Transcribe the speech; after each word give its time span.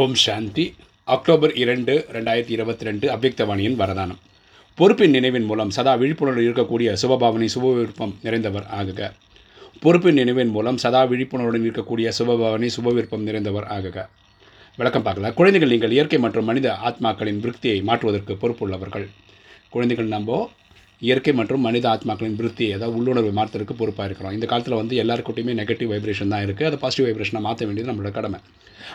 ஓம் 0.00 0.14
சாந்தி. 0.14 0.74
October 1.14 1.52
இரண்டு 1.62 2.06
ரெண்டாயிரத்தி 2.12 2.50
இருபத்தி 2.50 2.84
ரெண்டு 2.84 3.06
அபியக்தவாணியின் 3.14 3.76
வரதானம். 3.80 4.20
பொறுப்பின் 4.78 5.14
நினைவின் 5.16 5.44
மூலம் 5.44 5.70
சதா 5.70 5.92
விழிப்புணர்வு 5.94 6.42
இருக்கக்கூடிய 6.42 6.88
சுபபாவனை 7.02 7.48
சுப 7.54 7.74
விருப்பம் 7.74 8.14
நிறைந்தவர் 8.22 8.66
ஆகுக. 8.78 9.10
பொறுப்பின் 9.82 10.18
நினைவின் 10.20 10.48
மூலம் 10.48 10.78
சதா 10.84 11.02
விழிப்புணர்வுடன் 11.04 11.66
இருக்கக்கூடிய 11.68 12.12
சுபபாவனை 12.18 12.70
சுப 12.76 12.92
விருப்பம் 12.92 13.26
நிறைந்தவர் 13.26 13.68
ஆகுக. 13.76 14.06
விளக்கம் 14.76 15.02
பார்க்கலாம். 15.02 15.34
குழந்தைகள் 15.34 15.68
நீங்கள் 15.68 15.90
இயற்கை 15.90 16.18
மற்றும் 16.18 16.44
மனித 16.44 16.76
ஆத்மாக்களின் 16.84 17.42
விருத்தியை 17.44 17.82
மாற்றுவதற்கு 17.82 18.36
பொறுப்புள்ளவர்கள். 18.42 19.06
குழந்தைகள் 19.70 20.12
நம்ம 20.16 20.50
இயற்கை 21.02 21.32
மற்றும் 21.38 21.64
மனித 21.66 21.86
ஆத்மாக்களின் 21.92 22.36
விருத்தி 22.40 22.66
அதாவது 22.74 22.96
உள்ளுணர்வு 22.98 23.30
மாற்றுறதுக்கு 23.38 23.74
பொறுப்பாக 23.80 24.06
இருக்கிறோம். 24.08 24.34
இந்த 24.36 24.46
காலத்தில் 24.52 24.78
வந்து 24.80 24.94
எல்லாருக்கிட்டையுமே 25.02 25.54
நெகட்டிவ் 25.60 25.90
வைப்ரேஷன் 25.92 26.32
தான் 26.34 26.44
இருக்குது 26.46 26.68
அதை 26.70 26.78
பாசிட்டிவ் 26.84 27.08
வைப்ரேஷனை 27.08 27.42
மாற்ற 27.46 27.66
வேண்டியது 27.68 27.90
நம்மளோட 27.90 28.12
கடமை. 28.18 28.38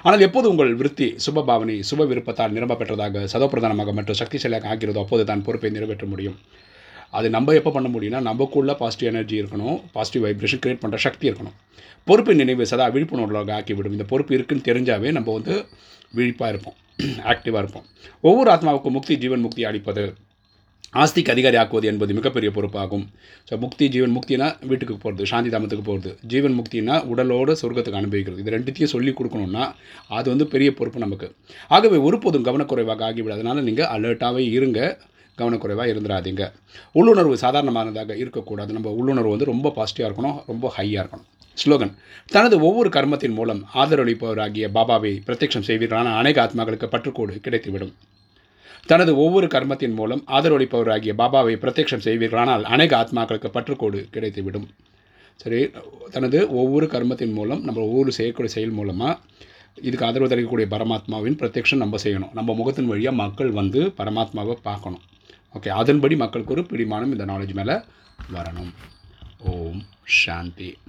ஆனால் 0.07 0.23
எப்போது 0.27 0.47
உங்கள் 0.51 0.71
விருத்தி 0.79 1.07
சுப 1.25 1.43
பாவனை 1.49 1.75
சுப 1.89 2.05
விருப்பத்தால் 2.11 2.55
நிரம்ப 2.57 2.77
பெற்றதாக 2.81 3.23
சதோப்பிரதானமாக 3.33 3.93
மற்றும் 3.99 4.19
சக்திசாலியாக 4.21 4.69
ஆகிறதோ 4.73 5.01
அப்போது 5.05 5.23
தான் 5.31 5.43
பொறுப்பை 5.47 5.71
நிறைவேற்ற 5.77 6.07
முடியும். 6.13 6.37
அது 7.17 7.27
நம்ம 7.35 7.53
எப்போ 7.59 7.71
பண்ண 7.75 7.87
முடியும்னா 7.93 8.21
நமக்குள்ள 8.29 8.71
பாசிட்டிவ் 8.81 9.09
எனர்ஜி 9.11 9.35
இருக்கணும் 9.41 9.77
பாசிட்டிவ் 9.95 10.25
வைப்ரேஷன் 10.25 10.61
கிரியேட் 10.63 10.83
பண்ணுற 10.83 10.97
சக்தி 11.07 11.25
இருக்கணும். 11.29 11.55
பொறுப்பு 12.07 12.33
நினைவு 12.41 12.65
சதா 12.71 12.85
விழிப்புணர்வுகளாக 12.95 13.53
ஆக்கிவிடும். 13.59 13.95
இந்த 13.97 14.05
பொறுப்பு 14.11 14.33
இருக்குன்னு 14.37 14.67
தெரிஞ்சாவே 14.69 15.11
நம்ம 15.17 15.33
வந்து 15.39 15.55
விழிப்பாக 16.19 16.53
இருப்போம் 16.53 16.77
ஆக்டிவாக 17.31 17.61
இருப்போம். 17.63 17.85
ஒவ்வொரு 18.29 18.49
ஆத்மாவுக்கும் 18.53 18.95
முக்தி 18.97 19.13
ஜீவன் 19.23 19.45
முக்தி 19.45 19.61
அளிப்பது 19.69 20.03
ஆஸ்திக்கு 20.93 21.31
அதிகாரி 21.33 21.57
ஆக்குவது 21.61 21.87
என்பது 21.91 22.11
மிகப்பெரிய 22.17 22.49
பொறுப்பாகும். 22.55 23.03
ஸோ 23.49 23.57
முக்தி 23.63 23.85
ஜீவன் 23.95 24.13
முக்தினா 24.15 24.47
வீட்டுக்கு 24.69 24.95
போகிறது 25.03 25.29
சாந்தி 25.31 25.49
தாமத்துக்கு 25.53 25.85
போகிறது 25.89 26.11
ஜீவன் 26.31 26.55
முக்தினா 26.59 26.95
உடலோடு 27.11 27.53
சொர்க்கத்துக்கு 27.61 27.99
அனுபவிக்கிறது 28.01 28.41
இது 28.43 28.55
ரெண்டுத்தையும் 28.55 28.93
சொல்லி 28.95 29.11
கொடுக்கணும்னா 29.19 29.65
அது 30.17 30.27
வந்து 30.33 30.47
பெரிய 30.53 30.71
பொறுப்பு 30.79 31.05
நமக்கு. 31.05 31.29
ஆகவே 31.77 31.99
ஒருபோதும் 32.07 32.47
கவனக்குறைவாக 32.49 33.05
ஆகிவிடாதனால 33.09 33.63
நீங்கள் 33.69 33.89
அலர்ட்டாகவே 33.95 34.45
இருங்க. 34.57 34.79
கவனக்குறைவாக 35.37 35.91
இருந்துடாதீங்க 35.93 36.45
உள்ளுணர்வு 36.99 37.35
சாதாரணமானதாக 37.43 38.15
இருக்கக்கூடாது. 38.23 38.71
நம்ம 38.77 38.91
உள்ளுணர்வு 38.99 39.33
வந்து 39.35 39.51
ரொம்ப 39.53 39.73
பாசிட்டிவாக 39.77 40.09
இருக்கணும் 40.09 40.37
ரொம்ப 40.51 40.73
ஹையாக 40.77 41.03
இருக்கணும். 41.03 41.27
ஸ்லோகன் 41.57 41.93
தனது 42.33 42.55
ஒவ்வொரு 42.67 42.89
கர்மத்தின் 42.95 43.37
மூலம் 43.37 43.61
ஆதரவளிப்பவராகிய 43.81 44.67
பாபாவை 44.77 45.11
பிரத்யட்சம் 45.27 45.65
செய்வீர்களான 45.69 46.13
அநேக 46.19 46.37
ஆத்மாக்களுக்கு 46.45 46.93
பற்றுக்கோடு 46.93 47.33
கிடைத்துவிடும். 47.45 47.93
தனது 48.85 49.17
ஒவ்வொரு 49.17 49.47
கர்மத்தின் 49.47 49.93
மூலம் 49.93 50.23
ஆதரவளிப்பவராகிய 50.27 51.13
பாபாவை 51.17 51.55
பிரத்யட்சம் 51.55 52.05
செய்வீர்களானால் 52.05 52.61
அநேக 52.61 52.97
ஆத்மாக்களுக்கு 52.97 53.49
பற்றுக்கோடு 53.53 54.07
கிடைத்துவிடும். 54.11 54.67
சரி 55.35 55.71
தனது 56.11 56.49
ஒவ்வொரு 56.49 56.85
கர்மத்தின் 56.85 57.33
மூலம் 57.33 57.63
நம்ம 57.63 57.81
ஒவ்வொரு 57.81 58.11
செய்யக்கூடிய 58.11 58.53
செயல் 58.53 58.69
மூலமாக 58.69 59.19
இதுக்கு 59.81 60.05
ஆதரவு 60.05 60.29
தரக்கூடிய 60.29 60.67
பரமாத்மாவின் 60.77 61.37
பிரத்யக்ஷம் 61.41 61.83
நம்ம 61.83 61.97
செய்யணும். 62.03 62.33
நம்ம 62.33 62.53
முகத்தின் 62.53 62.87
வழியாக 62.87 63.15
மக்கள் 63.15 63.51
வந்து 63.51 63.93
பரமாத்மாவை 63.97 64.55
பார்க்கணும். 64.63 65.01
ஓகே 65.55 65.67
அதன்படி 65.67 66.15
மக்களுக்கு 66.15 66.53
ஒரு 66.53 66.61
பிடிமானம் 66.61 67.11
இந்த 67.11 67.25
நாலேஜ் 67.25 67.53
மேலே 67.53 67.73
வரணும். 68.33 68.73
ஓம் 69.37 69.83
சாந்தி. 70.03 70.77